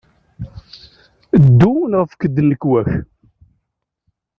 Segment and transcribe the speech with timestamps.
[1.45, 2.89] Ddu neɣ efk-d nnekwa-k!